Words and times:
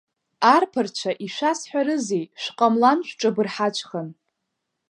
Арԥарцәа 0.53 1.11
ишәасҳәарызеи, 1.25 2.25
Шәҟамлан 2.41 2.99
шәҿабырҳацәхан! 3.07 4.07